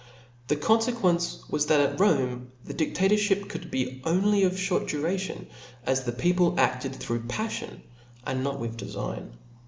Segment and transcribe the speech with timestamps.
[0.47, 1.87] The confequence was, that n.
[1.91, 5.45] at Rome the diftatorfliip could be only of a Ihort *^'^' duration,
[5.85, 7.81] as the people aft through paflion
[8.25, 9.33] and not with defign.